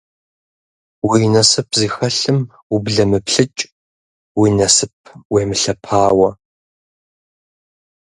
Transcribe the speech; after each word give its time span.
Уи 1.09 1.21
насып 1.33 1.67
зыхэлъым 1.79 2.39
ублэмыплъыкӏ, 2.73 3.61
уи 4.39 4.49
насып 4.57 4.93
уемылъэпауэ. 5.31 6.29